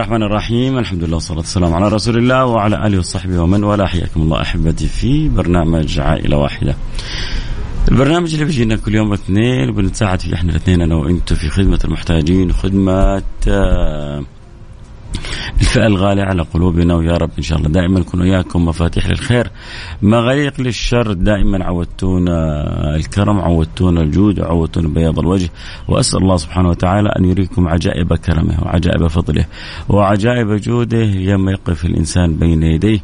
[0.00, 0.78] الرحمن الرحيم.
[0.78, 3.86] الحمد لله والصلاة والسلام على رسول الله وعلى آله وصحبه ومن والاه.
[3.86, 6.74] حياكم الله أحبتي في برنامج عائلة واحدة.
[7.90, 12.50] البرنامج اللي بيجينا كل يوم اثنين وبنتساعد فيه إحنا الاثنين أنا وأنتم في خدمة المحتاجين
[12.50, 14.24] وخدمة آه،
[15.60, 17.68] الفئة الغالية على قلوبنا ويا رب إن شاء الله.
[17.68, 19.50] دائما نكون وياكم مفاتيح للخير.
[20.02, 22.66] مغاليق للشر دائما عودتونا
[22.96, 25.50] الكرم عودتونا الجود عودتونا بياض الوجه.
[25.88, 29.46] وأسأل الله سبحانه وتعالى أن يريكم عجائب كرمه وعجائب فضله
[29.88, 33.00] وعجائب جوده لما يقف الإنسان بين يديه.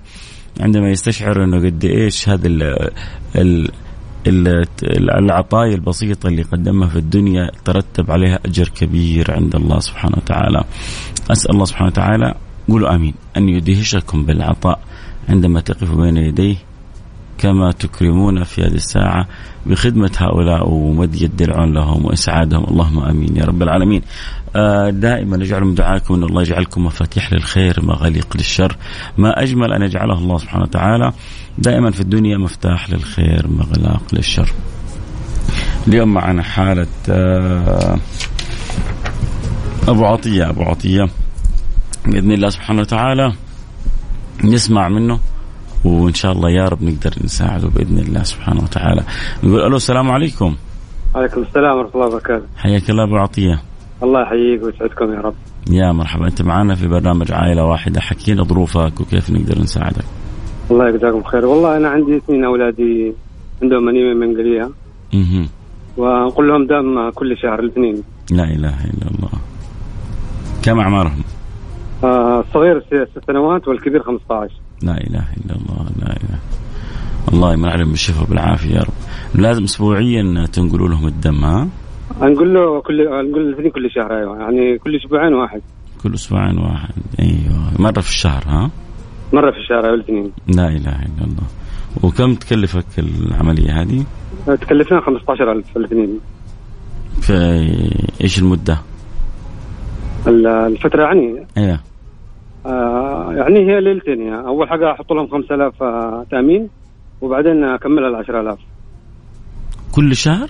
[0.60, 2.90] عندما يستشعر أنه قد إيش هذا ال
[3.36, 3.70] ال
[4.26, 10.64] العطايا البسيطة اللي قدمها في الدنيا ترتب عليها أجر كبير عند الله سبحانه وتعالى.
[11.30, 12.34] أسأل الله سبحانه وتعالى
[12.68, 13.14] قولوا آمين.
[13.36, 14.78] أن يدهشكم بالعطاء
[15.28, 16.56] عندما تقفوا بين يديه
[17.38, 19.28] كما تكرمون في هذه الساعة
[19.66, 22.64] بخدمة هؤلاء ومد يد العون لهم وإسعادهم.
[22.64, 24.02] اللهم آمين يا رب العالمين.
[24.56, 28.76] آه، دائما نجعل من دعائكم أن الله يجعلكم مفاتيح للخير مغاليق للشر.
[29.18, 31.12] ما أجمل أن يجعله الله سبحانه وتعالى
[31.58, 34.52] دائما في الدنيا مفتاح للخير مغلاق للشر.
[35.88, 37.98] اليوم معنا حالة آه،
[39.88, 40.50] أبو عطية.
[40.50, 41.08] أبو عطية
[42.06, 43.32] بإذن الله سبحانه وتعالى
[44.44, 45.20] نسمع منه
[45.84, 49.02] وإن شاء الله يا رب نقدر نساعده بإذن الله سبحانه وتعالى.
[49.42, 50.56] نقول ألو السلام عليكم.
[51.14, 52.46] عليكم السلام ورحمة الله وبركاته.
[52.56, 53.62] حياك الله أبو عطية.
[54.02, 55.34] الله يحييك ويسعدكم يا رب.
[55.70, 56.26] يا مرحبا.
[56.26, 58.00] أنت معنا في برنامج عائلة واحدة.
[58.00, 60.04] حكينا ظروفك وكيف نقدر نساعدك.
[60.70, 61.46] الله يجزاكم خير.
[61.46, 63.12] والله أنا عندي اثنين أولادي
[63.62, 64.70] عندهم أنيميا منقلية
[65.14, 65.48] مهم.
[65.96, 68.02] ونقول لهم دم كل شهر الاثنين.
[68.30, 69.30] لا إله إلا الله.
[70.62, 71.22] كم أعمارهم؟
[72.04, 76.38] آه، الصغير ست ست سنوات والكبير 15 لا إله إلا الله لا إله.
[77.32, 78.94] الله يمن عليهم بالشفاء بالعافية يا رب.
[79.34, 81.68] لازم أسبوعيا تنقلوا لهم الدم ها؟
[82.22, 84.38] نقول له كل نقول الاثنين كل شهر أيوه.
[84.38, 85.62] يعني كل أسبوعين واحد.
[86.02, 86.94] كل أسبوعين واحد.
[87.20, 87.80] أيوه.
[87.82, 88.70] مرة في الشهر ها؟
[89.36, 91.46] مرة في الشهر الاثنين لا إله إلا الله.
[92.02, 94.04] وكم تكلفك العملية هذه؟
[94.46, 96.20] تكلفنا 15000 الاثنين
[97.20, 97.32] في
[98.24, 98.78] إيش المدة؟
[100.26, 101.46] ال- الفترة يعني.
[101.56, 101.80] أيوه
[102.66, 104.46] آه يعني هي ليلتين يعني.
[104.46, 106.68] أول حاجة أحط لهم 5000 آه تأمين
[107.20, 108.58] وبعدين أكملها ل 10000
[109.92, 110.48] كل شهر؟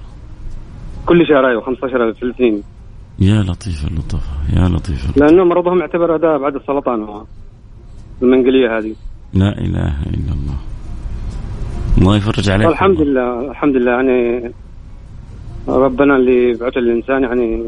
[1.06, 2.62] كل شهر أيوه 15000 في الاثنين
[3.18, 5.18] يا لطيف اللطف يا لطيف اللطف.
[5.22, 7.02] لأنه مرضهم يعتبر هذا بعد السرطان.
[7.02, 7.24] هو
[8.22, 8.94] المنقلية هذه.
[9.34, 10.58] لا إله إلا الله.
[11.98, 12.68] الله يفرج عليك.
[12.68, 14.52] والحمد لله الحمد لله يعني
[15.68, 17.64] ربنا اللي بعث الإنسان يعني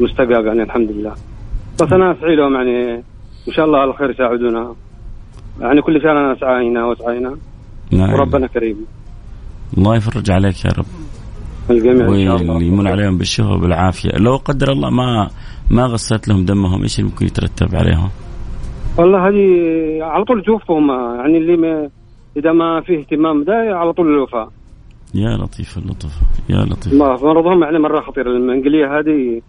[0.00, 1.14] مستقاب يعني الحمد لله
[1.80, 2.94] بس أنا أسعي لهم يعني
[3.48, 4.74] إن شاء الله على الخير يساعدونا.
[5.60, 7.36] يعني كل شهر أنا اسعى هنا واسعى هنا.
[8.12, 8.76] وربنا كريم.
[9.78, 10.86] الله يفرج عليك يا رب.
[11.70, 14.10] الجميع إن ويمن عليهم بالشفاء وبالعافية.
[14.10, 15.30] لو قدر الله ما
[15.70, 18.10] ما غسلت لهم دمهم إيش اللي ممكن يترتب عليهم؟
[18.98, 21.90] والله هذه على طول تشوفهم يعني اللي ما
[22.36, 24.48] إذا ما فيه اهتمام ده على طول الوفاء.
[25.14, 26.92] يا لطيف اللطف يا لطيف.
[26.94, 29.40] ما- مرضهم يعني مرة خطيرة المنقليه هذه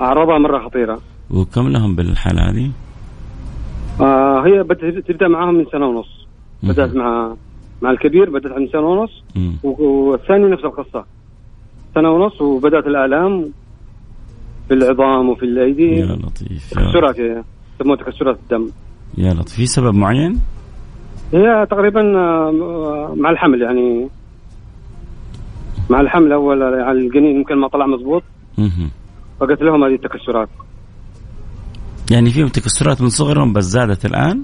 [0.00, 0.98] أعراضها مرة خطيرة.
[1.30, 2.70] وكم لهم بالحاله هذه؟
[4.00, 4.64] آه هي
[5.08, 6.26] تبدأ معاهم من سنة ونص.
[6.62, 7.34] بدأت مع
[7.82, 9.22] مع الكبير بدأت من سنة ونص
[9.64, 11.04] والثاني نفس القصة.
[11.94, 13.52] سنة ونص وبدأت الالام
[14.68, 15.90] في العظام وفي الأيدي.
[15.96, 17.18] يا لطيف يا, تكسرات
[17.80, 18.70] يسموها تكسرات الدم
[19.18, 20.40] يا لطيف في سبب معين؟
[21.32, 24.08] هي تقريبا آه، مع الحمل يعني
[25.90, 28.22] مع الحمل أول يعني الجنين يمكن ما طلع مضبوط.
[29.40, 30.48] فقلت لهم هذه التكسرات
[32.10, 34.42] يعني فيهم تكسرات من صغرهم بس زادت الآن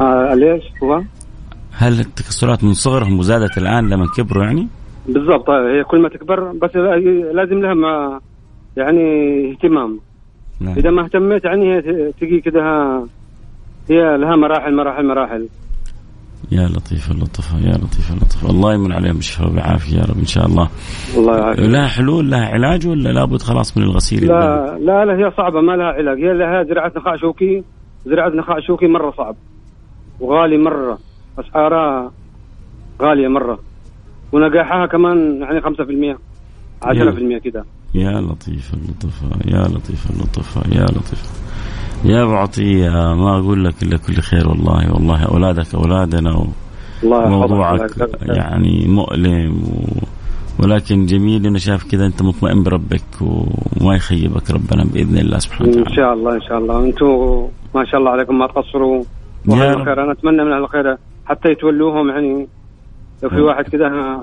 [0.00, 1.02] آه ليش هو؟
[1.72, 4.68] هل التكسرات من صغرهم وزادت الآن لما كبروا يعني؟
[5.08, 6.76] بالضبط هي كل ما تكبر بس
[7.34, 8.20] لازم لها مع
[8.76, 9.02] يعني
[9.52, 10.00] اهتمام
[10.60, 10.74] نعم.
[10.78, 12.60] إذا ما اهتميت يعني هي تجي كده
[13.90, 15.48] هي لها مراحل مراحل مراحل.
[16.52, 20.46] يا لطيف اللطفة يا لطيف اللطفة الله يمن عليهم بالشفاء والعافية يا رب إن شاء
[20.46, 20.68] الله.
[21.16, 21.64] الله يعافيك.
[21.64, 25.72] لها حلول لها علاج ولا لابد خلاص من الغسيل؟ لا لا لا هي صعبة ما
[25.72, 26.18] لها علاج.
[26.18, 27.64] هي لها زراعة نخاع شوكي
[28.06, 29.36] زراعة نخاع شوكي مرة صعب.
[30.20, 30.98] وغالي مرة.
[31.38, 32.12] أسعارها
[33.02, 33.58] غالية مرة.
[34.32, 36.18] ونجاحها كمان يعني 5%
[36.82, 37.64] 10% كده.
[37.96, 41.22] يا لطيف اللطفة يا لطيف اللطفة يا لطيف
[42.04, 46.46] يا ابو عطيه ما أقول لك إلا كل خير والله والله أولادك أولادنا
[47.02, 47.90] موضوعك.
[48.22, 50.62] يعني مؤلم و...
[50.62, 55.80] ولكن جميل إنه شاف كذا أنت مطمئن بربك وما يخيبك ربنا بإذن الله سبحانه إن
[55.80, 59.04] وتعالى شاء الله إن شاء الله أنتم ما شاء الله عليكم ما تقصروا.
[59.48, 60.96] الخير أنا أتمنى من أهل الخير
[61.26, 62.48] حتى يتولوهم يعني
[63.22, 63.42] لو في رب.
[63.42, 64.18] واحد كده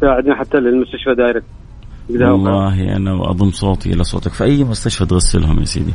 [0.00, 1.44] ساعدنا حتى للمستشفى دايركت.
[2.10, 4.32] والله أنا واضم صوتي إلى صوتك.
[4.32, 5.92] في أي مستشفى تغسلهم يا سيدي؟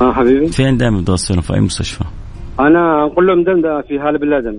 [0.00, 0.48] آه حبيبي.
[0.48, 2.04] فين دائما تغسلهم في أي مستشفى؟
[2.60, 4.58] أنا أقول لهم دندة في هالة بن لادن.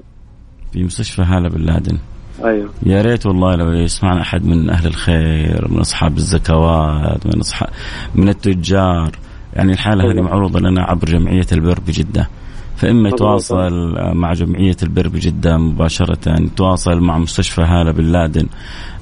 [0.73, 1.97] في مستشفى هالة بن لادن.
[2.44, 2.69] أيوه.
[2.85, 7.69] يا ريت والله لو يسمعنا أحد من أهل الخير من أصحاب الزكوات من أصحاب
[8.15, 9.11] من التجار.
[9.53, 12.29] يعني الحالة هذه معروضة لنا عبر جمعية البر بجدة.
[12.79, 18.47] فإما يتواصل مع جمعية البر بجدة مباشرة يتواصل مع مستشفى هالة بن لادن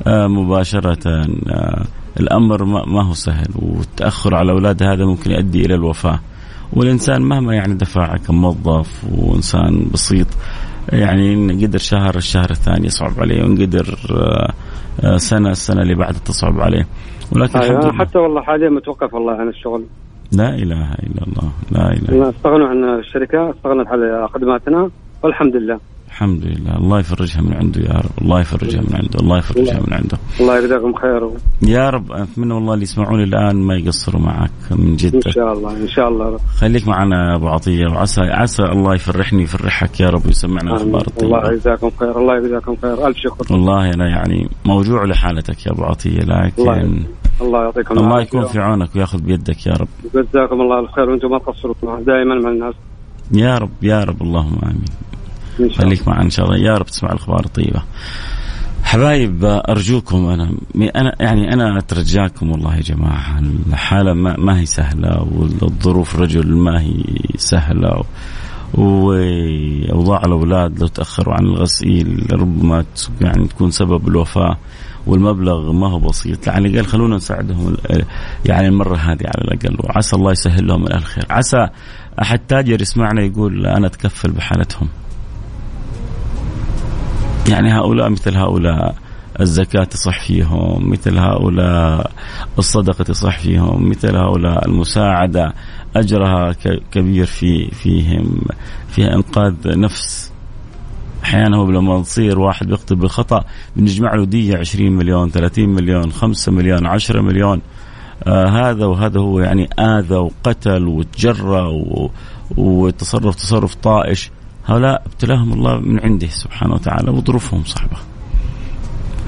[0.08, 1.86] آه، مباشرة آه،
[2.20, 6.20] الأمر ما هو سهل والتأخر على الاولاد هذا ممكن يؤدي إلى الوفاة.
[6.74, 10.28] والإنسان مهما يعني دفع كموظف وإنسان بسيط
[10.94, 13.98] يعني إن قدر شهر الشهر الثاني يصعب عليه وإن قدر
[15.04, 16.88] آه، سنة السنة اللي بعدها تصعب عليه.
[17.36, 17.94] ولكن لله.
[17.94, 19.84] حتى والله حاليا متوقف والله عن الشغل.
[20.32, 22.30] لا إله إلا الله لا إله.
[22.30, 24.90] استغنوا عن الشركة استغنت على خدماتنا
[25.24, 25.80] والحمد لله.
[26.08, 26.78] الحمد لله.
[26.78, 30.18] الله يفرجها من عنده يا رب الله يفرجها من عنده الله يفرجها من عنده.
[30.40, 31.30] الله يجزاكم خير.
[31.62, 35.72] يا رب أتمنى والله اللي يسمعوني الآن ما يقصروا معك من إن جد شاء الله
[35.72, 40.26] إن شاء الله خليك معنا يا أبو عطية وعسى عسى الله يفرحني ويفرحك يا رب
[40.26, 43.08] ويسمعنا الاخبار الله يجزاكم خير الله يجزاكم خير.
[43.08, 43.54] ألف شكر.
[43.54, 47.04] والله أنا يعني موجوع لحالتك يا أبو عطية لكن
[47.42, 48.22] الله يعطيكم الله.
[48.22, 49.88] يكون في عونك وياخذ بيدك يا رب.
[50.14, 52.74] جزاكم الله الخير وأنتم ما تقصروا دائما مع الناس.
[53.32, 55.72] يا رب يا رب اللهم آمين.
[55.72, 56.58] خليك معنا إن شاء الله.
[56.58, 57.82] يا رب تسمع الأخبار الطيبة.
[58.84, 60.58] حبايب أرجوكم أنا
[60.96, 63.40] أنا يعني أنا أترجاكم والله يا جماعة.
[63.68, 65.28] الحالة ما, ما هي سهلة
[65.62, 67.04] والظروف الرجل ما هي
[67.36, 68.04] سهلة
[68.74, 72.86] واوضاع الأولاد لو تأخروا عن الغسيل ربما
[73.22, 74.58] يعني تكون سبب الوفاة.
[75.08, 76.48] والمبلغ ما هو بسيط.
[76.48, 77.78] على الاقل خلونا نساعدهم
[78.46, 79.78] يعني المرة هذه على الأقل.
[79.84, 81.26] وعسى الله يسهل لهم الخير خير.
[81.30, 81.68] عسى
[82.22, 84.88] أحد تاجر يسمعنا يقول أنا أتكفل بحالتهم.
[87.50, 88.96] يعني هؤلاء مثل هؤلاء
[89.42, 92.12] الزكاة تصح فيهم مثل هؤلاء
[92.58, 95.54] الصدقة تصح فيهم مثل هؤلاء المساعدة
[95.96, 96.56] أجرها
[96.92, 98.42] كبير في فيهم
[98.88, 100.32] فيها إنقاذ نفس.
[101.28, 103.44] أحيانا هو لما تصير واحد بيخطئ بالخطأ
[103.76, 107.62] بنجمع له دية 20 مليون 30 مليون 5 مليون 10 مليون.
[108.24, 111.68] آه هذا وهذا هو يعني آذى وقتل وتجرى
[112.58, 114.32] وتصرف تصرف طائش.
[114.66, 117.98] هؤلاء ابتلاهم الله من عنده سبحانه وتعالى وظروفهم صعبة.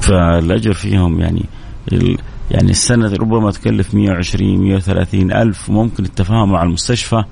[0.01, 1.45] فالأجر فيهم يعني
[2.51, 7.23] يعني السنة ربما تكلف 120 130 ألف ممكن التفاهم مع المستشفى.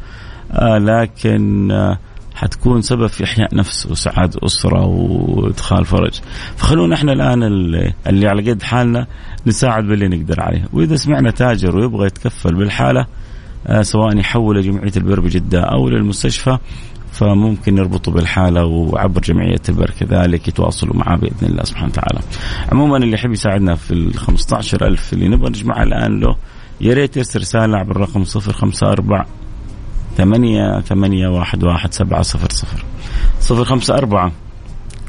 [0.52, 1.98] آه لكن آه
[2.38, 6.20] حتكون سبب في إحياء نفس وسعادة أسرة وإدخال فرج.
[6.56, 9.08] فخلونا إحنا الآن اللي, على قد حالنا
[9.48, 10.66] نساعد باللي نقدر عليه.
[10.74, 13.06] وإذا سمعنا تاجر ويبغى يتكفل بالحالة
[13.68, 16.58] آه سواء يحول لجمعية البر بجدة أو للمستشفى
[17.12, 22.20] فممكن نربطه بالحالة وعبر جمعية البر كذلك يتواصلوا معاه بإذن الله سبحانه وتعالى.
[22.72, 26.36] عموما اللي يحب يساعدنا في ال 15000 اللي نبغى نجمعها الآن له
[26.82, 29.26] يا ريت يرسل رسالة عبر الرقم 054
[30.18, 32.84] ثمانية ثمانية واحد واحد سبعة صفر صفر.
[33.40, 34.32] صفر خمسة أربعة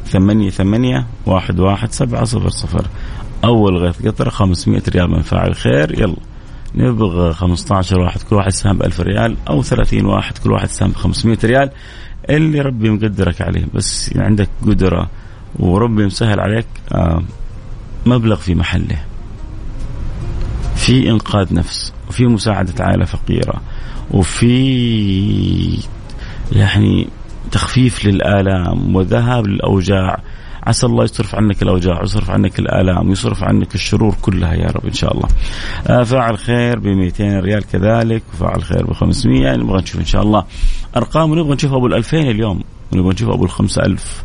[0.07, 2.87] ثمانية ثمانية واحد واحد سبعة صفر صفر.
[3.45, 5.99] أول غيث قطرة 500 ريال من فاعل خير.
[6.01, 6.17] يلا.
[6.75, 10.91] نبغى 15 واحد كل واحد سهم ب 1000 ريال أو 30 واحد كل واحد سهم
[10.91, 11.71] ب 500 ريال.
[12.31, 13.65] اللي ربي مقدرك عليه.
[13.75, 15.11] بس عندك قدرة
[15.59, 17.23] وربي مسهل عليك آه
[18.07, 19.08] مبلغ في محله.
[20.89, 23.61] في إنقاذ نفس وفي مساعدة عائلة فقيرة
[24.11, 25.79] وفي
[26.53, 27.09] يعني
[27.53, 30.23] تخفيف للآلام وذهاب للأوجاع
[30.63, 34.93] عسى الله يصرف عنك الأوجاع ويصرف عنك الآلام ويصرف عنك الشرور كلها يا رب إن
[34.93, 35.29] شاء الله.
[35.87, 40.23] آه فاعل خير ب 200 ريال كذلك وفاعل خير ب 500 نبغى نشوف إن شاء
[40.23, 40.45] الله
[40.97, 42.61] أرقام ونبغى نشوف أبو ال 2000 اليوم
[42.93, 44.25] ونبغى نشوف أبو ال 5000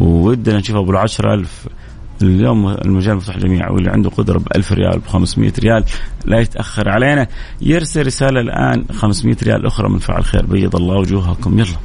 [0.00, 1.66] ودنا نشوف أبو ال 10000
[2.22, 5.84] اليوم المجال مفتوح للجميع واللي عنده قدرة ب 1000 ريال ب 500 ريال
[6.24, 7.26] لا يتأخر علينا.
[7.60, 11.58] يرسل رسالة الآن 500 ريال أخرى من فعل خير بيض الله وجوهكم.
[11.58, 11.76] يلا.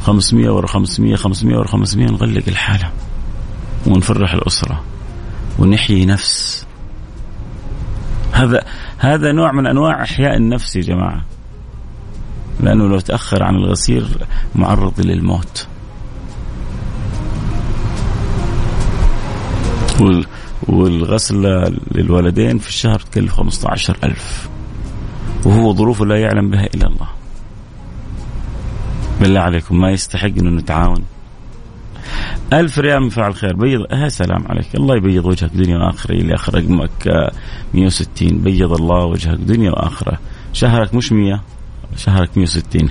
[0.00, 2.90] 500 ورا 500 500 ورا 500 نغلق الحالة
[3.86, 4.84] ونفرح الأسرة
[5.58, 6.66] ونحيي نفس.
[8.32, 8.64] هذا
[8.98, 11.24] هذا نوع من أنواع أحياء النفس يا جماعة
[12.60, 14.06] لأنه لو تأخر عن الغسيل
[14.54, 15.66] معرض للموت.
[20.68, 24.48] والغسل للولدين في الشهر تكلف 15000
[25.44, 27.08] وهو ظروفه لا يعلم بها إلا الله.
[29.20, 31.04] بالله عليكم ما يستحق أنه نتعاون.
[32.52, 33.56] ألف ريال من فعل خير.
[33.56, 34.74] بيض يا سلام عليك.
[34.74, 37.32] الله يبيض وجهك دنيا وآخرة اللي آخر رقمك
[37.74, 40.18] 160 بيض الله وجهك دنيا وآخرة.
[40.52, 41.40] شهرك مش 100
[41.96, 42.90] شهرك 160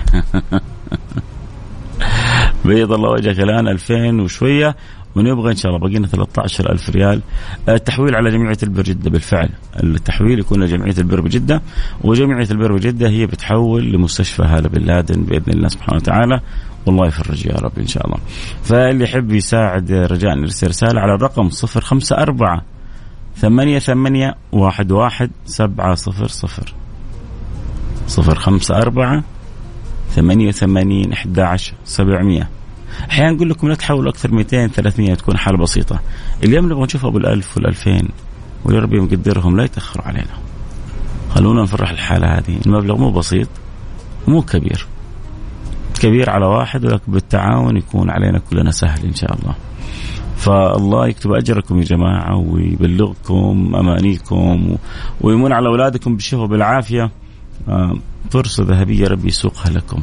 [2.64, 4.76] بيض الله وجهك الآن 2000 وشوية.
[5.16, 7.20] ونبغى إن شاء الله بقينا 13000 ريال.
[7.68, 9.48] التحويل على جمعية البر جدة بالفعل.
[9.82, 11.62] التحويل يكون لجمعيه البر بجدة
[12.04, 16.40] وجمعية البر بجدة هي بتحول لمستشفى هاله بن لادن بإذن الله سبحانه وتعالى.
[16.86, 18.18] والله يفرج يا رب إن شاء الله.
[18.62, 22.60] فاللي يحب يساعد رجاء يرسل رسالة على الرقم 054
[23.36, 26.74] ثمانية ثمانية واحد واحد سبعة صفر صفر.
[28.06, 29.24] صفر خمسة أربعة
[30.10, 32.48] ثمانية ثمانين أحد عشر سبعمية.
[33.10, 36.00] أحيانا نقول لكم لا تحاولوا أكثر 200 300 تكون حالة بسيطة.
[36.44, 38.04] اليوم نبغى نشوف ابو الالف وال2000
[38.64, 40.34] ويا رب مقدرهم لا يتاخروا علينا.
[41.30, 42.58] خلونا نفرح الحالة هذه.
[42.66, 43.48] المبلغ مو بسيط
[44.28, 44.86] مو كبير.
[46.00, 49.54] كبير على واحد ولكن بالتعاون يكون علينا كلنا سهل إن شاء الله.
[50.36, 54.76] فالله يكتب أجركم يا جماعة ويبلغكم أمانيكم
[55.20, 57.10] ويمن على أولادكم بالشفاء وبالعافية.
[57.68, 57.96] آه،
[58.30, 60.02] فرصة ذهبية ربي يسوقها لكم.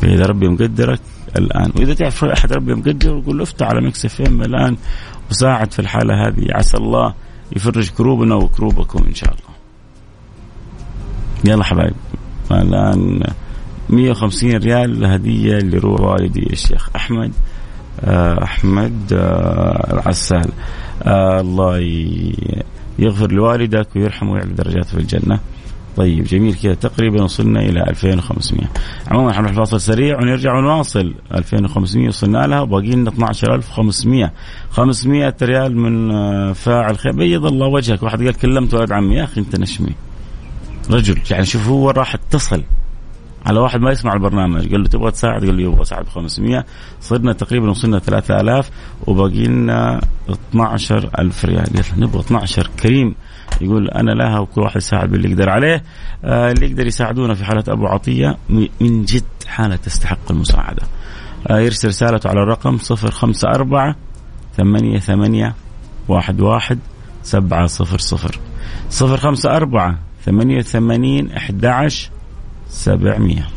[0.00, 1.00] فإذا ربي مقدرك
[1.36, 1.72] الآن.
[1.76, 4.76] وإذا تعرف أحد ربي مقدر قول له افتح على Mix FM الآن
[5.30, 6.46] وساعد في الحالة هذه.
[6.54, 7.14] عسى الله
[7.56, 9.56] يفرج كروبنا وكروبكم إن شاء الله.
[11.44, 11.94] يلا حبايب
[12.50, 13.22] الآن
[13.90, 17.32] 150 ريال هديه لروح والدي الشيخ أحمد.
[18.00, 20.52] آه، أحمد آه، العسال.
[21.02, 21.78] آه، الله
[22.98, 25.40] يغفر لوالدك ويرحمه ويعلي درجاته في الجنة.
[25.96, 26.74] طيب جميل كذا.
[26.74, 28.68] تقريبا وصلنا إلى 2500
[29.08, 31.14] عموما حنروح فاصل سريع ونرجع ونواصل.
[31.34, 34.32] 2500 وصلنا لها وباقي لنا 12500
[34.70, 37.12] 500 ريال من آه، فاعل خير.
[37.12, 38.02] بيض الله وجهك.
[38.02, 39.94] واحد قال كلمت ولد عمي يا أخي أنت نشمي.
[40.90, 41.18] رجل.
[41.30, 42.62] يعني شوف هو راح اتصل
[43.46, 44.70] على واحد ما يسمع البرنامج.
[44.70, 46.64] قال له تبغى تساعد؟ قال له يبغى أساعد ب 500
[47.00, 48.70] صرنا تقريبا وصلنا 3000
[49.06, 50.00] وباقي لنا
[50.30, 51.66] 12000 ريال.
[51.74, 53.14] يلا نبغى 12 كريم.
[53.60, 55.82] يقول أنا لها وكل واحد يساعد باللي يقدر عليه.
[56.24, 58.36] آه اللي يقدر يساعدونا في حالة أبو عطية
[58.80, 60.82] من جد حالة تستحق المساعدة.
[61.50, 63.94] آه يرسل رسالته على الرقم 054
[64.56, 65.54] ثمانية ثمانية
[66.08, 66.78] واحد واحد
[67.22, 68.38] سبعة صفر صفر.
[68.90, 72.10] صفر خمسة أربعة ثمانية ثمانين أحد عشر
[72.68, 73.48] سبعمية.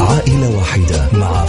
[0.00, 0.95] عائلة واحدة.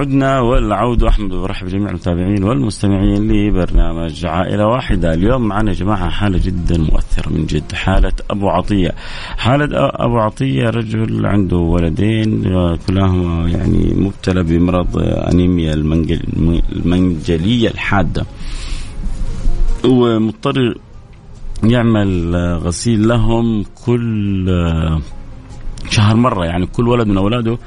[0.00, 6.40] عدنا والعود أحمد وبرحب بجميع المتابعين والمستمعين لبرنامج عائلة واحدة، اليوم معنا يا جماعة حالة
[6.44, 8.90] جدا مؤثرة من جد، حالة أبو عطية.
[9.36, 12.42] حالة أبو عطية رجل عنده ولدين
[12.88, 15.74] كلاهما يعني مبتلى بمرض أنيميا
[16.72, 18.26] المنجلية الحادة.
[19.84, 20.74] ومضطر
[21.64, 24.46] يعمل غسيل لهم كل
[25.90, 27.58] شهر مرة يعني كل ولد من أولاده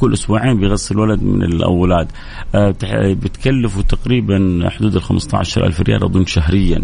[0.00, 2.08] كل أسبوعين بيغسل ولد من الأولاد.
[2.54, 2.74] آه،
[3.12, 6.82] بتكلفه تقريبا حدود ال 15000 ريال اظن شهريا.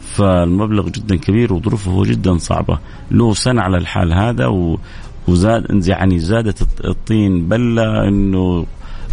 [0.00, 2.78] فالمبلغ جدا كبير وظروفه جدا صعبة.
[3.10, 4.76] له سنة على الحال هذا
[5.28, 8.66] وزاد يعني زادت الطين بلة إنه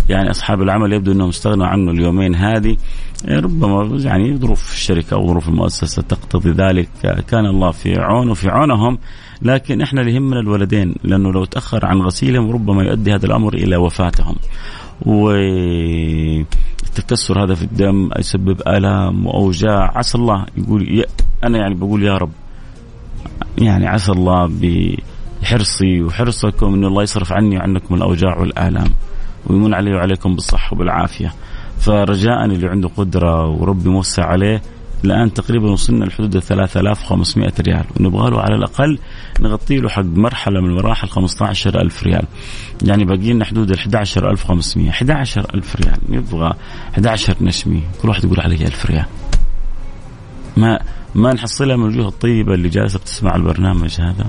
[0.10, 2.78] يعني أصحاب العمل يبدو إنهم استغنوا عنه اليومين هذه.
[3.30, 6.90] ربما يعني ظروف الشركة أو ظروف المؤسسة تقتضي ذلك.
[7.28, 8.98] كان الله في عون وفي عونهم.
[9.42, 13.76] لكن إحنا اللي يهمنا الولدين لأنه لو تأخر عن غسيلهم ربما يؤدي هذا الأمر إلى
[13.76, 14.36] وفاتهم.
[15.06, 16.44] والتكسر
[17.44, 21.06] هذا في الدم يسبب آلام وأوجاع عسى الله يقول
[21.44, 22.32] أنا يعني بقول يا رب
[23.58, 28.88] يعني عسى الله بحرصي وحرصكم إن الله يصرف عني وعنكم الأوجاع والآلام
[29.48, 31.34] ويمن علي وعليكم بالصحة وبالعافيه.
[31.80, 34.62] فرجاء اللي عنده قدرة وربي موسع عليه
[35.06, 37.86] الآن تقريبا وصلنا لحدود 3500 ريال.
[38.00, 39.00] ونبغى له على الأقل
[39.40, 42.26] نغطي له حق مرحلة من مراحل 15000 ريال.
[42.84, 45.98] يعني باقي لنا حدود ال 11500 11000 ريال.
[46.10, 46.54] نبغى
[46.94, 47.84] 11 نشمي.
[48.02, 49.06] كل واحد يقول علي 1000 ريال.
[50.58, 50.80] ما
[51.16, 54.26] ما نحصلها من الوجوه الطيبة اللي جالسة بتسمع البرنامج هذا؟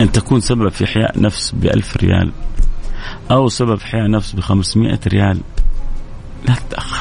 [0.00, 2.32] إن تكون سبب في إحياء نفس ب 1000 ريال
[3.30, 5.40] أو سبب إحياء نفس ب 500 ريال
[6.48, 6.91] لا تتأخر.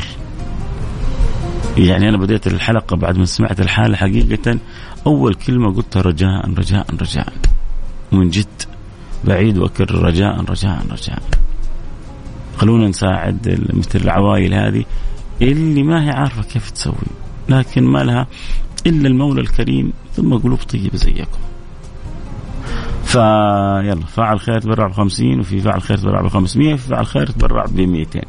[1.78, 4.58] يعني أنا بديت الحلقة بعد ما سمعت الحالة حقيقة
[5.08, 7.34] أول كلمة قلتها رجاء رجاء رجاء.
[8.12, 8.46] ومن جد
[9.24, 11.22] بعيد وأكرر رجاء رجاء رجاء.
[12.58, 14.86] خلونا نساعد مثل العوائل هذه
[15.42, 16.94] اللي ما هي عارفة كيف تسوي
[17.50, 18.28] لكن ما لها
[18.88, 21.40] إلا المولى الكريم ثم قلوب طيبة زيكم.
[23.04, 27.28] فيلا فاعل خير تبرع ب 50 وفي فاعل خير تبرع ب 500 وفي فاعل خير
[27.28, 28.22] تبرع ب 200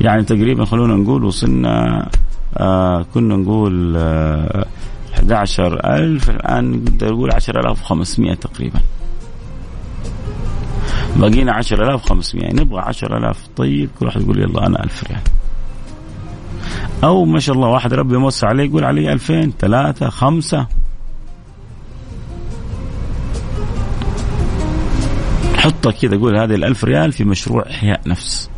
[0.00, 2.08] يعني تقريبا خلونا نقول وصلنا
[2.56, 4.66] آه كنا نقول آه
[5.18, 8.80] 11000 الآن نقدر نقول 10500 تقريبا.
[11.16, 15.20] باقينا 10500 نبغى 10000 طيب كل واحد يقول يلا أنا 1000 ريال.
[17.04, 20.66] أو ما شاء الله واحد ربي يموسع عليه يقول علي 2000 3 5
[25.56, 28.50] حطها كذا قول هذه الألف ريال في مشروع إحياء نفس.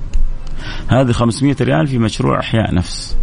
[0.93, 3.17] هذه 500 ريال في مشروع إحياء نفس.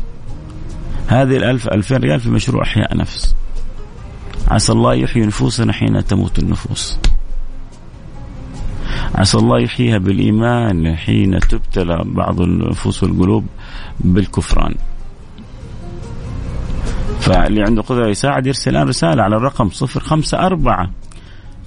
[1.07, 3.35] هذه الألف ألفين ريال في مشروع إحياء نفس.
[4.47, 6.99] عسى الله يحيي نفوسنا حين تموت النفوس.
[9.15, 13.45] عسى الله يحييها بالإيمان حين تبتلى بعض النفوس والقلوب
[13.99, 14.75] بالكفران.
[17.19, 20.91] فاللي عنده قدرة يساعد يرسل الآن رسالة على الرقم 054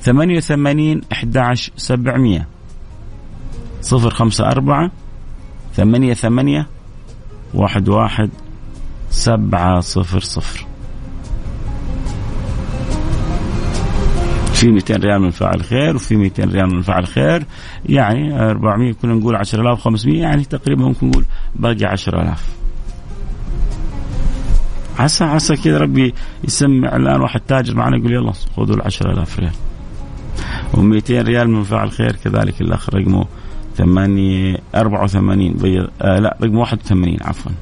[0.01, 2.47] 88 11 700
[3.93, 4.91] 054
[5.75, 6.67] ثمانية ثمانية
[7.55, 8.31] واحد واحد
[9.11, 10.67] سبعة صفر صفر.
[14.53, 17.47] في 200 ريال من فاعل خير وفي 200 ريال من فاعل خير.
[17.87, 21.25] يعني 400 كنا نقول 10500 يعني تقريبا ممكن نقول
[21.57, 22.63] باقي 10000
[24.99, 29.53] عسى عسى كذا ربي يسمع الآن واحد تاجر معنا يقول يلا خذوا ال 10000 ريال.
[30.73, 33.27] و200 ريال من فاعل خير كذلك الأخ رقمه.
[33.77, 35.57] ثمانية أربعة وثمانين
[36.03, 37.53] آه لا رقم واحد وثمانين عفوا.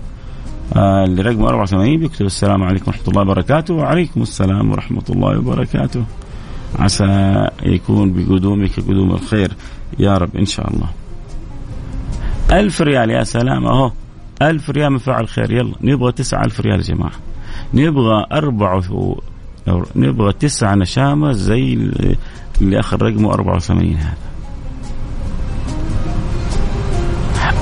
[0.76, 6.04] آه اللي رقم 84 بيكتب السلام عليكم ورحمة الله وبركاته وعليكم السلام ورحمة الله وبركاته.
[6.78, 9.52] عسى يكون بقدومك قدوم الخير
[9.98, 10.88] يا رب إن شاء الله.
[12.52, 13.92] ألف ريال يا سلام أهو.
[14.42, 15.52] ألف ريال من فعل خير.
[15.52, 17.12] يلا نبغى تسعة ألف ريال يا جماعة.
[17.74, 18.82] نبغى أربعة
[19.96, 21.90] نبغى تسعة نشامة زي
[22.60, 24.29] اللي أخر رقمه 84 هذا.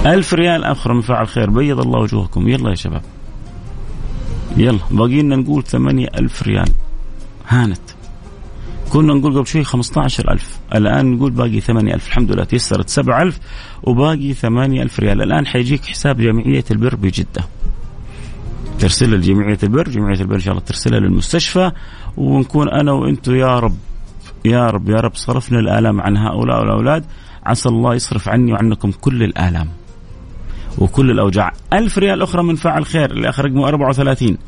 [0.06, 1.50] ألف ريال أخرى من فاعل خير.
[1.50, 2.48] بيض الله وجوهكم.
[2.48, 3.02] يلا يا شباب.
[4.56, 4.78] يلا.
[4.90, 6.68] باقي لنا نقول ثمانية ألف ريال.
[7.48, 7.80] هانت.
[8.90, 13.38] كنا نقول قبل شوي 15000 الآن نقول باقي 8000 الحمد لله تيسرت 7000
[13.82, 15.22] وباقي 8000 ريال.
[15.22, 17.44] الآن حيجيك حساب جمعية البر بجدة.
[18.78, 19.88] ترسلها لجمعية البر.
[19.88, 21.72] جمعية البر إن شاء الله ترسلها للمستشفى.
[22.16, 23.76] ونكون أنا وأنتم يا رب.
[24.44, 24.88] يا رب.
[24.88, 27.04] يا رب صرفنا الآلام عن هؤلاء الأولاد
[27.46, 29.68] عسى الله يصرف عني وعنكم كل الآلام.
[30.78, 31.52] وكل الأوجاع.
[31.72, 34.38] ألف ريال أخرى من فاعل خير اللي آخر رقمه 34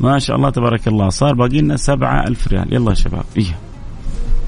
[0.00, 1.08] ما شاء الله تبارك الله.
[1.08, 2.74] صار باقي لنا سبعة ألف ريال.
[2.74, 3.24] يلا يا شباب.
[3.36, 3.58] إيه.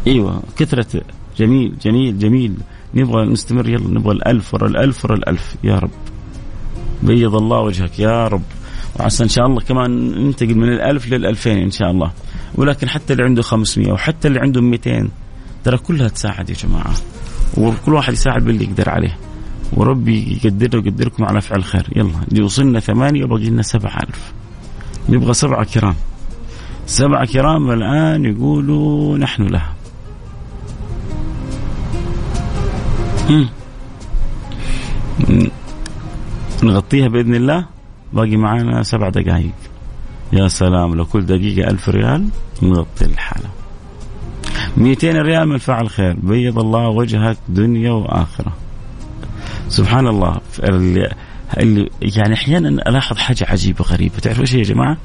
[0.07, 0.43] إيوه.
[0.57, 1.03] كثرة.
[1.39, 2.55] جميل جميل جميل.
[2.95, 5.57] نبغى نستمر يلا نبغى الألف ورا الألف ورا الألف.
[5.65, 5.91] يا رب.
[7.03, 7.99] بيض الله وجهك.
[7.99, 8.43] يا رب.
[9.01, 9.91] وعسى إن شاء الله كمان
[10.27, 12.11] ننتقل من الألف للألفين إن شاء الله.
[12.55, 15.11] ولكن حتى اللي عنده 500 وحتى اللي عنده 200
[15.65, 16.93] ترى كلها تساعد يا جماعة.
[17.59, 19.30] وكل واحد يساعد باللي يقدر عليه.
[19.73, 21.89] وربي يقدرنا ويقدركم على فعل خير.
[21.97, 24.33] يلا وصلنا ثمانية وبقي لنا سبعة ألف.
[25.09, 25.95] نبغى سبعة كرام.
[26.87, 29.75] سبعة كرام الآن يقولوا نحن لها.
[36.63, 37.67] نغطيها بإذن الله.
[38.13, 39.55] باقي معانا سبع دقائق
[40.33, 42.29] يا سلام لو كل دقيقة ألف ريال
[42.63, 43.51] نغطي الحالة.
[44.77, 46.17] 200 ريال من فعل خير.
[46.23, 48.53] بيض الله وجهك دنيا وآخرة.
[49.71, 50.41] سبحان الله
[51.59, 54.19] اللي, يعني أحيانا ألاحظ حاجة عجيبة غريبة.
[54.19, 54.97] تعرفوا إيش يا جماعة؟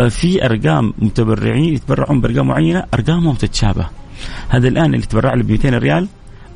[0.00, 3.86] آه، في أرقام متبرعين يتبرعون بأرقام معينة أرقامهم تتشابه.
[4.48, 6.08] هذا الآن اللي تبرع له ب 200 ريال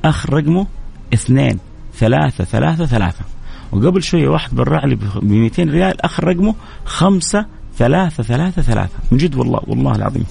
[0.04, 0.66] اخر رقمه
[1.14, 1.58] اثنين
[1.94, 3.24] ثلاثة ثلاثة ثلاثة.
[3.72, 6.54] وقبل شوية واحد برع لي ب 200 ريال اخر رقمه
[6.84, 7.46] خمسة
[7.78, 8.94] ثلاثة ثلاثة ثلاثة.
[9.10, 10.26] من جد والله والله العظيم.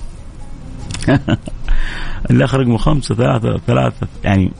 [2.29, 4.51] اللي اخر رقمه خمسة ثلاثة ثلاثة يعني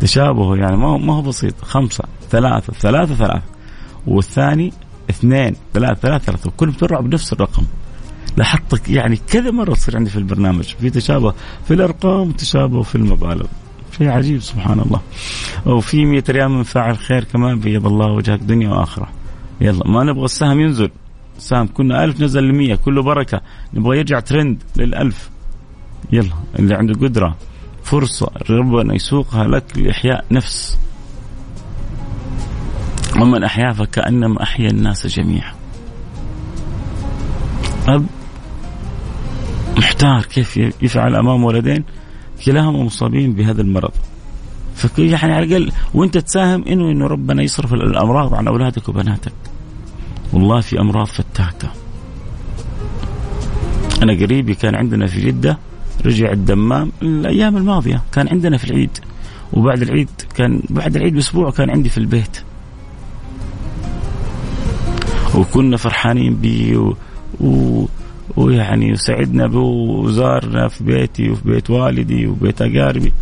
[0.00, 1.54] تشابهه يعني ما هو ما هو بسيط.
[1.62, 3.42] خمسة ثلاثة ثلاثة ثلاثة.
[4.06, 4.72] والثاني
[5.10, 6.48] اثنين ثلاثة ثلاثة ثلاثة.
[6.48, 7.62] وكلهم تبرع بنفس الرقم.
[8.36, 10.64] لاحظت يعني كذا مرة تصير عندي في البرنامج.
[10.64, 11.34] في تشابه
[11.64, 13.46] في الأرقام وتشابه في المبالغ.
[13.98, 15.00] شيء عجيب سبحان الله.
[15.66, 19.08] وفي 100 ريال من فاعل خير كمان بيض الله وجهك دنيا وآخرة.
[19.60, 20.90] يلا ما نبغى السهم ينزل.
[21.38, 23.40] سهم كنا ألف نزل ل 100 كله بركة.
[23.74, 25.30] نبغى يرجع ترند للألف.
[26.12, 27.36] يلا اللي عنده قدرة.
[27.90, 30.78] فرصة ربنا يسوقها لك لإحياء نفس.
[33.20, 35.52] ومن أحيا فكأنما أحيا الناس جميعا.
[37.88, 38.06] أب
[39.76, 41.84] محتار كيف يفعل أمام ولدين
[42.44, 43.92] كلاهما مصابين بهذا المرض.
[44.98, 49.32] يعني على الأقل وأنت تساهم إنه إنه ربنا يصرف الأمراض عن أولادك وبناتك.
[50.32, 51.68] والله في أمراض فتاكة.
[54.02, 55.58] أنا قريبي كان عندنا في جدة
[56.06, 58.02] رجع الدمام الأيام الماضية.
[58.12, 58.98] كان عندنا في العيد.
[59.52, 62.42] وبعد العيد كان بعد العيد بأسبوع كان عندي في البيت.
[65.34, 66.94] وكنا فرحانين به و...
[67.40, 67.84] و...
[68.36, 73.12] ويعني سعدنا به وزارنا في بيتي وفي بيت والدي وبيت أقاربي.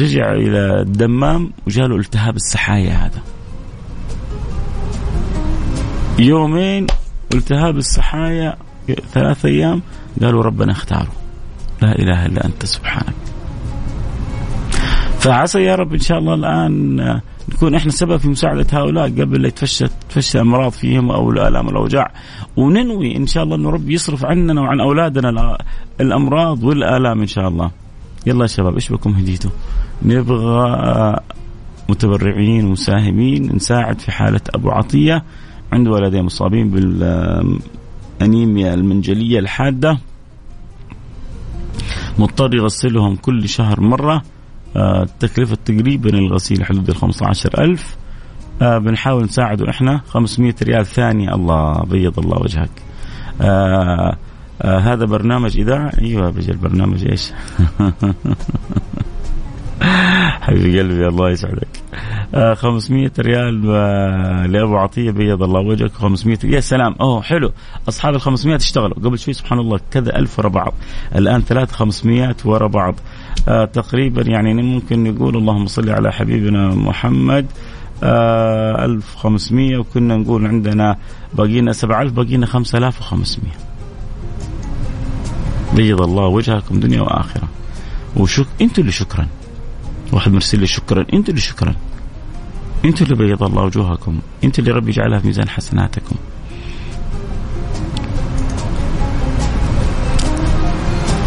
[0.00, 3.22] رجع إلى الدمام وجاله التهاب السحايا هذا.
[6.18, 6.86] يومين
[7.34, 8.56] التهاب السحايا
[9.12, 9.82] ثلاث أيام
[10.22, 11.12] قالوا ربنا اختاره.
[11.82, 13.14] لا إله إلا أنت سبحانك
[15.18, 16.96] فعسى يا رب إن شاء الله الآن
[17.48, 22.10] نكون إحنا سبب في مساعدة هؤلاء قبل لا يتفشى تفشى الامراض فيهم أو الآلام والأوجاع
[22.56, 25.58] وننوي إن شاء الله انه رب يصرف عننا وعن أولادنا
[26.00, 27.70] الأمراض والآلام إن شاء الله.
[28.26, 29.50] يلا يا شباب إيش بكم هديتوا؟
[30.02, 31.16] نبغى
[31.88, 35.24] متبرعين ومساهمين نساعد في حالة أبو عطية
[35.72, 39.98] عنده ولدين مصابين بالأنيميا المنجلية الحادة
[42.18, 44.22] مضطر يغسلهم كل شهر مرة.
[44.76, 47.96] آه تكلفة تقريبا الغسيل حدود ال 15000
[48.62, 50.00] آه بنحاول نساعده إحنا.
[50.08, 52.70] 500 ريال ثانية الله بيض الله وجهك.
[53.40, 54.16] آه
[54.64, 55.92] هذا برنامج إذاعة.
[56.00, 57.32] أيوة بيجي البرنامج إيش؟
[60.44, 61.68] حبيبي قلبي الله يسعدك.
[62.34, 66.94] آه 500 ريال آه لأبو عطية بيض الله وجهك 500 يا سلام.
[67.00, 67.52] أوه حلو.
[67.88, 68.94] أصحاب ال 500 اشتغلوا.
[68.94, 70.74] قبل شوي سبحان الله كذا ألف ورا بعض.
[71.14, 72.94] الآن ثلاث 500 ورا بعض.
[73.48, 77.46] آه تقريبا يعني ممكن نقول اللهم صل على حبيبنا محمد
[78.02, 80.96] آه 1500 وكنا نقول عندنا
[81.34, 83.52] باقينا 7000 باقينا 5500
[85.74, 87.48] بيض الله وجهكم دنيا وآخرة.
[88.16, 89.26] وشك أنتم اللي شكرا.
[90.12, 91.00] واحد مرسل لي شكرا.
[91.00, 91.74] أنتوا اللي شكرا.
[92.84, 94.20] أنتوا اللي بيض الله وجوهكم.
[94.44, 96.16] أنتوا اللي ربي يجعلها في ميزان حسناتكم.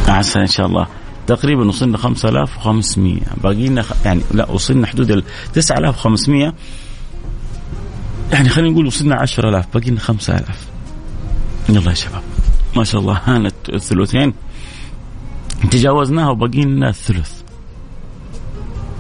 [0.08, 0.88] عسى إن شاء الله.
[1.28, 6.54] تقريبا وصلنا 5500 باقي لنا يعني لا وصلنا حدود ال 9500
[8.32, 10.68] يعني خلينا نقول وصلنا 10000 باقي لنا 5000
[11.70, 12.22] يلا يا شباب.
[12.76, 13.22] ما شاء الله.
[13.26, 14.34] هانت الثلثين
[15.72, 17.41] تجاوزناها وباقي لنا الثلث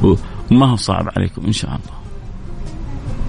[0.03, 2.01] وما هو صعب عليكم إن شاء الله.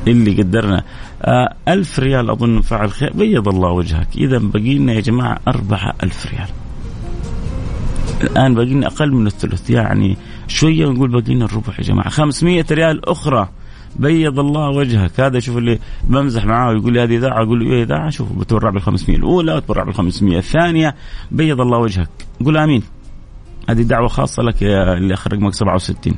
[0.06, 0.84] اللي قدرنا.
[1.22, 3.12] آه ألف ريال أظن فعل خير.
[3.12, 4.08] بيض الله وجهك.
[4.16, 6.48] إذا بقي لنا يا جماعة أربعة ألف ريال.
[8.20, 9.70] الآن باقي لنا أقل من الثلث.
[9.70, 10.16] يعني
[10.48, 12.08] شوية نقول باقي لنا الربع يا جماعة.
[12.08, 13.48] 500 ريال أخرى.
[13.96, 15.20] بيض الله وجهك.
[15.20, 17.42] هذا شوف اللي بمزح معاه ويقول لي هذه إذاعة.
[17.42, 20.94] أقول له إيه إذاعة؟ شوف بتبرع بال 500 الأولى وتبرع بال 500 الثانية
[21.30, 22.08] بيض الله وجهك.
[22.44, 22.82] قول آمين.
[23.68, 26.14] هذه دعوة خاصة لك يا اللي اخر رقمك 67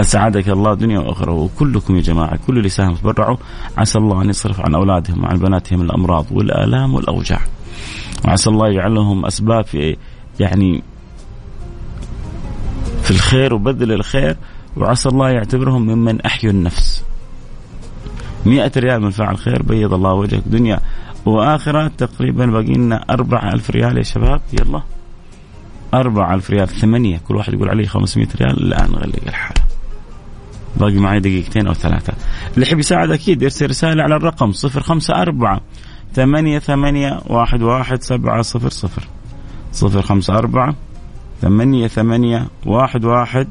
[0.00, 3.36] أسعدك الله دنيا واخره وكلكم يا جماعة كل اللي ساهم تبرعوا.
[3.78, 7.40] عسى الله أن يصرف عن أولادهم وعن بناتهم الأمراض والآلام والأوجاع.
[8.24, 9.96] وعسى الله يجعلهم أسباب في
[10.40, 10.82] يعني
[13.02, 14.36] في الخير وبذل الخير.
[14.76, 17.04] وعسى الله يعتبرهم ممن أحيوا النفس.
[18.46, 20.80] مئة ريال من فعل خير بيض الله وجهك دنيا
[21.26, 21.90] وآخرة.
[21.98, 24.40] تقريبا باقي لنا أربعة ألف ريال يا شباب.
[24.52, 24.82] يلا.
[25.94, 27.20] أربعة ألف ريال ثمانية.
[27.28, 28.62] كل واحد يقول عليه 500 ريال.
[28.62, 29.57] الآن نغلق الحالة
[30.76, 32.12] باقي معي دقيقتين أو ثلاثة.
[32.54, 35.60] اللي يحب يساعد أكيد يرسل رسالة على الرقم صفر خمسة أربعة
[36.14, 39.02] ثمانية ثمانية واحد واحد سبعة صفر صفر.
[39.72, 40.74] صفر خمسة أربعة
[41.40, 43.48] ثمانية ثمانية واحد واحد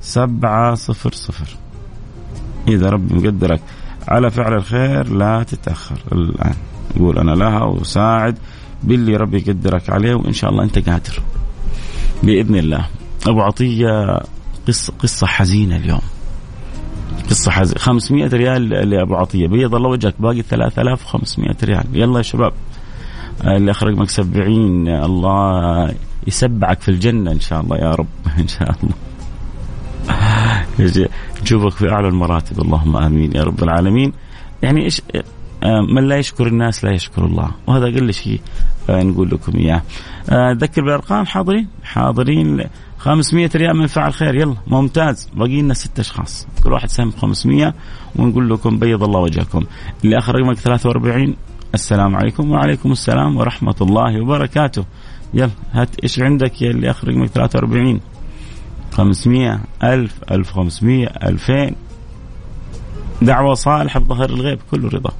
[0.00, 1.56] سبعة صفر صفر.
[2.68, 3.60] إذا ربي مقدرك
[4.08, 6.54] على فعل الخير لا تتأخر الآن.
[6.96, 8.38] يقول أنا لها وساعد
[8.82, 11.22] باللي ربي يقدرك عليه وإن شاء الله أنت قادر.
[12.22, 12.86] بإذن الله.
[13.26, 14.20] أبو عطية
[14.68, 16.00] قصة, قصة حزينة اليوم.
[17.30, 17.78] قصة حزينة.
[17.78, 19.48] 500 ريال لأبو عطية.
[19.48, 20.14] بيض الله وجهك.
[20.18, 21.84] باقي 3500 ريال.
[21.92, 22.52] يلا يا شباب.
[23.44, 25.94] اللي أخرج مكسب 70 الله
[26.26, 28.06] يسبعك في الجنة إن شاء الله يا رب.
[28.42, 28.94] إن شاء الله.
[31.42, 32.60] نشوفك في أعلى المراتب.
[32.60, 34.12] اللهم آمين يا رب العالمين.
[34.62, 35.02] يعني إيش
[35.62, 37.50] آه، من لا يشكر الناس لا يشكر الله.
[37.66, 38.40] وهذا أقل شيء.
[38.90, 39.82] نقول لكم إياه.
[40.28, 42.64] أذكر آه، بالأرقام حاضرين؟ حاضرين.
[42.98, 44.34] 500 ريال من فعل خير.
[44.34, 45.30] يلا ممتاز.
[45.34, 46.46] باقي لنا ست أشخاص.
[46.64, 47.74] كل واحد سهم 500
[48.16, 49.64] ونقول لكم بيض الله وجهكم.
[50.04, 51.36] اللي آخر رقمك 43
[51.74, 54.84] السلام عليكم وعليكم السلام ورحمة الله وبركاته.
[55.34, 58.00] يلا هات إيش عندك يا اللي آخر رقمك 43
[58.92, 61.74] 500 1000 1500 2000
[63.22, 64.58] دعوة صالحة بظهر الغيب.
[64.70, 65.10] كله رضا.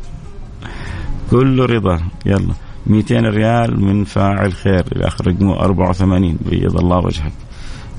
[1.31, 2.00] كله رضا.
[2.26, 2.67] يلا.
[2.88, 4.85] 200 ريال من فاعل خير.
[4.96, 7.33] إلى آخر رقمه 84 بيض الله وجهك.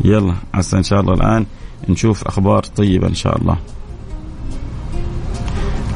[0.05, 1.45] يلا عسى إن شاء الله الآن
[1.89, 3.57] نشوف أخبار طيبة إن شاء الله.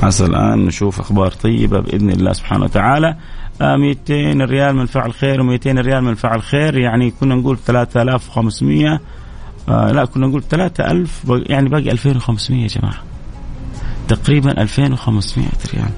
[0.04, 3.18] عسى الآن نشوف أخبار طيبة بإذن الله سبحانه وتعالى.
[3.62, 6.78] 200 آه، ريال من فعل خير و200 ريال من فعل خير.
[6.78, 9.00] يعني كنا نقول 3500
[9.70, 13.04] آه لا كنا نقول 3000 يعني باقي 2500 يا جماعة.
[14.08, 15.90] تقريبا 2500 ريال.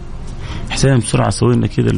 [0.70, 1.92] حسين بسرعة سوي لنا كذا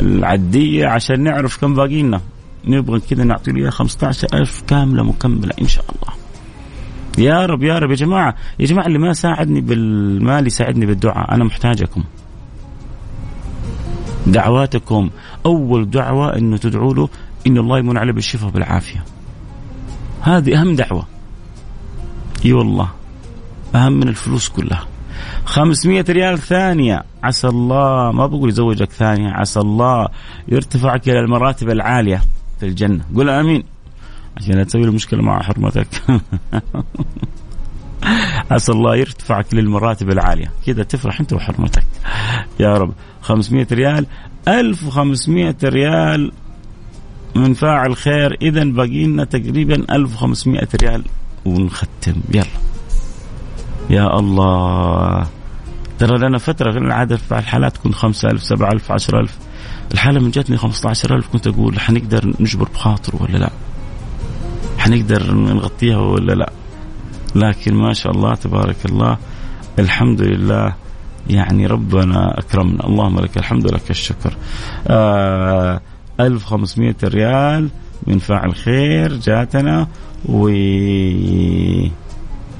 [0.00, 2.20] العديه عشان نعرف كم باقي لنا
[2.64, 6.16] نبغى كذا نعطي له 15000 كاملة مكملة إن شاء الله.
[7.18, 7.90] يا رب يا رب.
[7.90, 11.34] يا جماعة يا جماعة اللي ما ساعدني بالمال يساعدني بالدعاء.
[11.34, 12.04] أنا محتاجكم.
[14.26, 15.10] دعواتكم.
[15.46, 17.08] أول دعوة إنه تدعوا له
[17.46, 19.04] إن الله يمن عليه بالشفاء بالعافيه
[20.20, 21.06] هذه أهم دعوة.
[22.44, 22.90] اي والله.
[23.74, 24.95] أهم من الفلوس كلها.
[25.44, 27.02] 500 ريال ثانية.
[27.22, 30.08] عسى الله ما بقول يزوجك ثانية عسى الله
[30.48, 32.20] يرتفعك إلى المراتب العالية
[32.60, 33.00] في الجنة.
[33.14, 33.62] قول آمين.
[34.36, 35.88] عشان لا تسوي له مشكلة مع حرمتك.
[38.50, 40.52] عسى الله يرتفعك للمراتب العالية.
[40.66, 41.86] كذا تفرح أنت وحرمتك.
[42.60, 42.92] يا رب.
[43.22, 44.06] 500 ريال.
[44.48, 46.32] 1500 ريال
[47.34, 48.36] من فاعل خير.
[48.42, 51.04] إذا باقي لنا تقريبا 1500 ريال
[51.44, 52.14] ونختم.
[52.34, 52.75] يلا.
[53.90, 55.26] يا الله.
[55.98, 59.38] ترى لنا فترة العادة في الحالات تكون 5000 7000 10000
[59.94, 63.50] الحالة من جاتني 15000 كنت أقول حنقدر نجبر بخاطره ولا لا؟
[64.78, 66.50] حنقدر نغطيها ولا لا؟
[67.34, 69.18] لكن ما شاء الله تبارك الله
[69.78, 70.74] الحمد لله
[71.30, 72.86] يعني ربنا أكرمنا.
[72.86, 74.36] اللهم لك الحمد لك الشكر.
[74.88, 75.80] آه
[76.20, 77.68] 1500 ريال
[78.06, 79.88] من فاعل خير جاتنا
[80.28, 80.48] و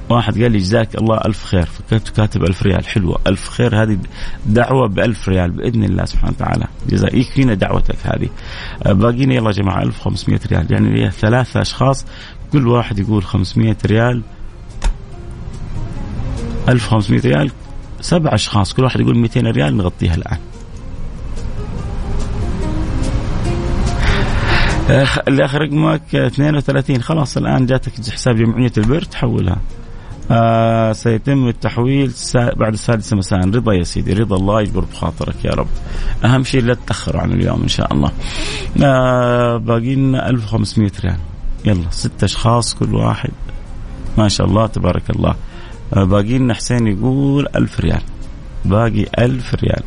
[0.08, 1.66] واحد قال لي جزاك الله ألف خير.
[1.66, 2.86] فكنت كاتب ألف ريال.
[2.86, 3.18] حلوة.
[3.26, 3.82] ألف خير.
[3.82, 3.98] هذه
[4.46, 6.66] دعوة بألف ريال بإذن الله سبحانه وتعالى.
[6.88, 8.28] جزاك يكفينا دعوتك هذه.
[8.86, 10.72] آه، باقينا يلا يا جماعة 1500 ريال.
[10.72, 12.06] يعني ثلاثة أشخاص
[12.52, 14.22] كل واحد يقول 500 ريال.
[16.68, 17.50] 1500 ريال.
[18.00, 18.74] سبع أشخاص.
[18.74, 20.38] كل واحد يقول 200 ريال نغطيها الآن.
[24.90, 29.58] آه، اللي آخر رقمك 32 خلاص الآن جاتك حساب جمعية البر تحولها
[30.30, 33.40] آه سيتم التحويل بعد السادسة مساء.
[33.40, 35.66] رضا يا سيدي رضا الله يجبر بخاطرك يا رب.
[36.24, 38.12] أهم شيء لا تتأخروا عن اليوم إن شاء الله.
[38.82, 41.18] آه باقي لنا 1500 ريال.
[41.64, 43.30] يلا ست أشخاص كل واحد.
[44.18, 45.34] ما شاء الله تبارك الله.
[45.94, 48.02] آه باقي لنا حسين يقول 1000 ريال.
[48.68, 49.82] باقي ألف ريال.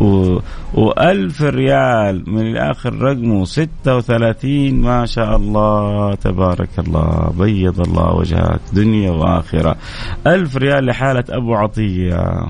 [0.00, 0.38] و...
[0.74, 4.80] وألف ريال من الآخر رقمه ستة وثلاثين.
[4.80, 7.32] ما شاء الله تبارك الله.
[7.38, 8.60] بيض الله وجهك.
[8.72, 9.76] دنيا وآخرة.
[10.26, 12.46] ألف ريال لحالة أبو عطية.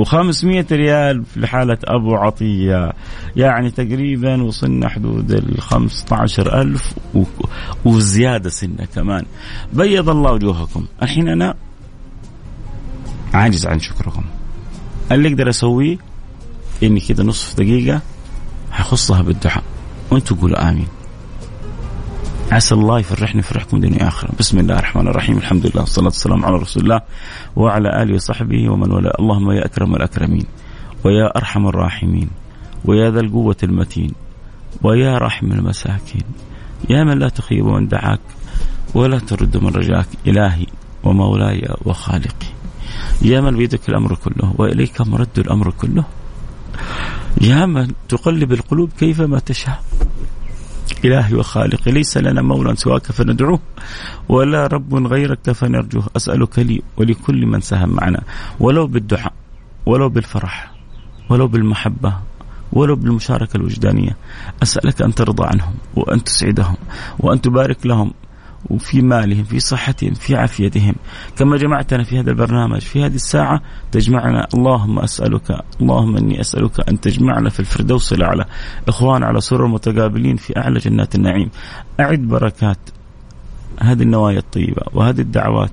[0.00, 2.92] و500 ريال في حالة أبو عطية.
[3.36, 7.22] يعني تقريبا وصلنا حدود ال 15000 و...
[7.84, 9.24] وزيادة سنة كمان.
[9.72, 10.84] بيض الله وجوهكم.
[11.02, 11.54] الحين أنا
[13.34, 14.24] عاجز عن شكركم.
[15.12, 15.98] اللي أقدر أسويه؟
[16.82, 18.00] إني كذا نصف دقيقة
[18.72, 19.64] حخصها بالدعاء.
[20.10, 20.88] وأنتم قولوا آمين.
[22.52, 25.38] عسى الله يفرحني يفرحكم دنيا اخره بسم الله الرحمن الرحيم.
[25.38, 27.00] الحمد لله والصلاة والسلام على رسول الله
[27.56, 29.16] وعلى آله وصحبه ومن والاه.
[29.20, 30.44] اللهم يا أكرم الأكرمين
[31.04, 32.30] ويا أرحم الراحمين
[32.84, 34.12] ويا ذا القوة المتين
[34.82, 36.24] ويا رحم المساكين.
[36.90, 38.20] يا من لا تخيب من دعاك
[38.94, 40.08] ولا ترد من رجاك.
[40.26, 40.66] إلهي
[41.04, 42.49] ومولاي وخالقي.
[43.22, 46.04] يا من بيدك الأمر كله وإليك مرد الأمر كله.
[47.40, 49.82] يا من تقلب القلوب كيفما تشاء.
[51.04, 53.60] إلهي وخالقي ليس لنا مولى سواك فندعوه
[54.28, 56.06] ولا رب غيرك فنرجوه.
[56.16, 58.22] أسألك لي ولكل من ساهم معنا
[58.60, 59.32] ولو بالدعاء
[59.86, 60.72] ولو بالفرح
[61.28, 62.14] ولو بالمحبة
[62.72, 64.16] ولو بالمشاركة الوجدانية.
[64.62, 66.76] أسألك أن ترضى عنهم وأن تسعدهم
[67.18, 68.12] وأن تبارك لهم
[68.70, 70.94] وفي مالهم في صحتهم في عافيتهم.
[71.36, 73.60] كما جمعتنا في هذا البرنامج في هذه الساعة
[73.92, 74.46] تجمعنا.
[74.54, 78.44] اللهم أسألك اللهم إني أسألك أن تجمعنا في الفردوس الأعلى.
[78.88, 81.50] إخوان على سرر متقابلين في أعلى جنات النعيم.
[82.00, 82.78] أعد بركات
[83.80, 85.70] هذه النوايا الطيبة وهذه الدعوات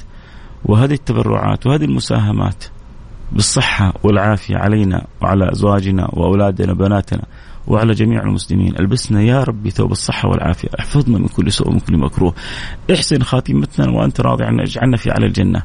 [0.65, 2.63] وهذه التبرعات وهذه المساهمات
[3.31, 7.23] بالصحة والعافية علينا وعلى أزواجنا وأولادنا وبناتنا.
[7.67, 8.79] وعلى جميع المسلمين.
[8.79, 10.69] ألبسنا يا ربي ثوب الصحة والعافية.
[10.79, 12.33] احفظنا من كل سوء ومن كل مكروه.
[12.93, 14.63] احسن خاتمتنا وأنت راضي عنا.
[14.63, 15.63] اجعلنا في على الجنة.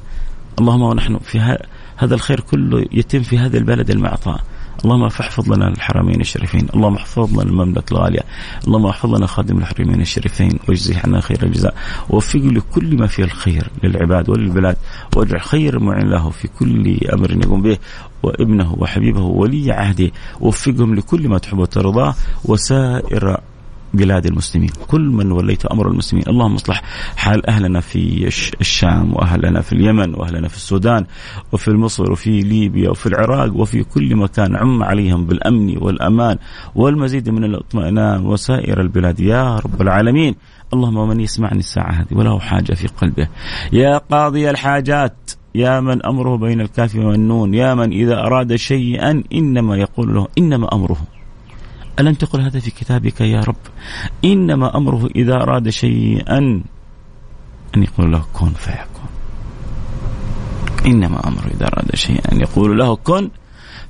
[0.59, 1.59] اللهم ونحن في
[1.97, 4.41] هذا الخير كله يتم في هذا البلد المعطاء.
[4.85, 6.67] اللهم فاحفظ لنا الحرمين الشريفين.
[6.75, 8.21] اللهم احفظ لنا المملكة الغالية.
[8.67, 10.59] اللهم احفظ لنا خادم الحرمين الشريفين.
[10.69, 11.75] واجزه عنا خير الجزاء.
[12.11, 14.77] ووفقه لكل ما فيه الخير للعباد وللبلاد.
[15.17, 17.79] واجعل خير معين له في كل أمر يقوم به.
[18.23, 20.11] وابنه وحبيبه ولي عهده.
[20.41, 22.15] وفقهم لكل ما تحب وترضاه
[22.45, 23.41] وسائر
[23.95, 24.71] بلاد المسلمين.
[24.89, 26.25] كل من وليت أمر المسلمين.
[26.29, 26.83] اللهم اصلح
[27.17, 28.27] حال أهلنا في
[28.61, 31.07] الشام وأهلنا في اليمن وأهلنا في السودان
[31.53, 36.37] وفي مصر وفي ليبيا وفي العراق وفي كل مكان عم عليهم بالأمن والأمان
[36.75, 39.21] والمزيد من الاطمئنان وسائر البلاد.
[39.21, 40.35] يا رب العالمين.
[40.73, 43.29] اللهم من يسمعني الساعة هذه وله حاجة في قلبه.
[43.73, 45.31] يا قاضي الحاجات.
[45.55, 47.55] يا من أمره بين الكاف والنون.
[47.55, 50.97] يا من إذا أراد شيئا إنما يقول له إنما أمره.
[52.01, 53.57] ألم تقل هذا في كتابك يا رب؟
[54.25, 56.39] إنما أمره إذا أراد شيئا
[57.77, 59.09] أن يقول له كن فيكون.
[60.87, 63.31] إنما أمره إذا أراد شيئا أن يقول له كن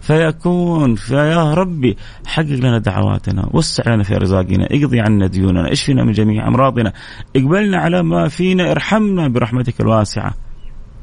[0.00, 0.94] فيكون.
[0.94, 6.48] فيا ربي حقق لنا دعواتنا وسع لنا في رزاقنا اقضي عنا ديوننا اشفنا من جميع
[6.48, 6.92] أمراضنا
[7.36, 10.34] اقبلنا على ما فينا ارحمنا برحمتك الواسعة.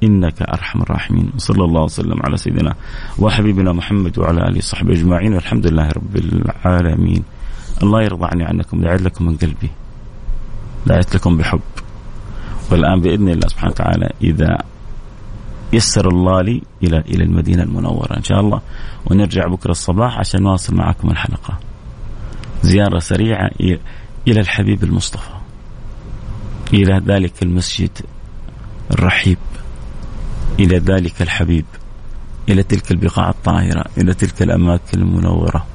[0.04, 1.32] إنك أرحم الراحمين.
[1.38, 2.76] صلى الله وسلم على سيدنا
[3.20, 5.34] وحبيبنا محمد وعلى آله وصحبه أجمعين.
[5.34, 7.24] والحمد لله رب العالمين.
[7.84, 9.70] الله يرضى عني عنكم دعيت لكم من قلبي
[10.88, 11.60] دعيت لكم بحب.
[12.72, 14.58] والآن بإذن الله سبحانه وتعالى إذا
[15.74, 18.62] يسر الله لي إلى إلى المدينة المنورة إن شاء الله.
[19.06, 21.60] ونرجع بكرة الصباح عشان نواصل معكم الحلقة.
[22.64, 23.50] زيارة سريعة
[24.28, 25.32] إلى الحبيب المصطفى.
[26.74, 27.90] إلى ذلك المسجد
[28.92, 29.38] الرحيب.
[30.60, 31.66] إلى ذلك الحبيب
[32.50, 35.66] إلى تلك البقاع الطاهرة إلى تلك الأماكن المنورة.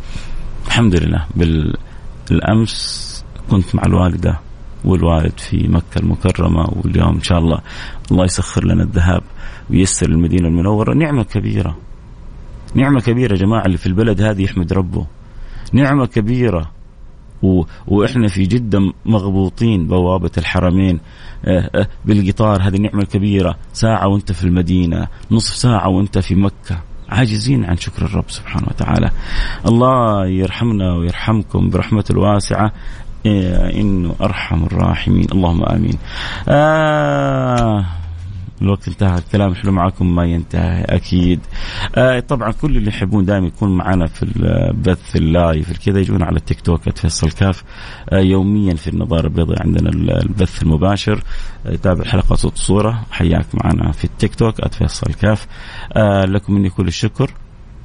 [0.67, 1.27] الحمد لله.
[2.31, 4.41] بالأمس كنت مع الوالدة
[4.85, 7.61] والوالد في مكة المكرمة واليوم إن شاء الله
[8.11, 9.23] الله يسخر لنا الذهاب
[9.71, 10.95] وييسر المدينة المنورة.
[10.95, 11.77] نعمة كبيرة.
[12.75, 15.07] نعمة كبيرة يا جماعة اللي في البلد هذه يحمد ربه.
[15.73, 16.71] نعمة كبيرة.
[17.43, 17.63] و...
[17.87, 21.01] وإحنا في جدة مغبوطين بوابة الحرمين.
[21.45, 26.79] آه، آه، بالقطار هذه النعمه الكبيره ساعة وأنت في المدينة نصف ساعة وأنت في مكة.
[27.09, 29.11] عاجزين عن شكر الرب سبحانه وتعالى.
[29.67, 32.73] الله يرحمنا ويرحمكم برحمته الواسعة.
[33.27, 35.27] آه، إنه أرحم الراحمين.
[35.33, 35.99] اللهم آمين.
[36.49, 37.85] آه
[38.65, 41.41] الوقت انتهى الكلام الحلو معكم ما ينتهي أكيد.
[41.97, 46.37] آه طبعا كل اللي يحبون دائما يكون معنا في البث ال live كذا يجون على
[46.37, 47.65] التيك توك @فيصل كاف.
[48.11, 49.91] آه يوميا في النظارة البيضاء عندنا
[50.23, 51.23] البث المباشر.
[51.67, 53.03] آه تابع حلقه صوت صورة.
[53.11, 55.47] حياك معنا في التيك توك @فيصل كاف.
[55.93, 57.31] آه لكم مني كل الشكر.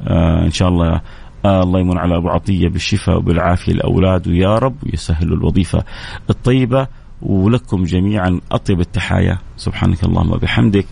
[0.08, 1.02] آه إن شاء الله
[1.46, 5.84] آه الله يمن على أبو عطية بالشفاء وبالعافية لاولاده يا رب ويسهل الوظيفة
[6.30, 6.88] الطيبة.
[7.22, 9.38] ولكم جميعا أطيب التحايا.
[9.58, 10.86] سبحانك اللهم وبحمدك.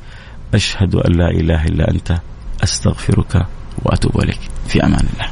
[0.54, 2.18] أشهد أن لا إله إلا أنت.
[2.64, 3.46] أستغفرك
[3.84, 4.40] وأتوب إليك.
[4.68, 5.28] في أمان الله.